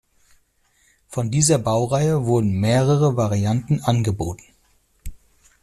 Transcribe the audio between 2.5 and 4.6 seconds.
mehrere Varianten angeboten.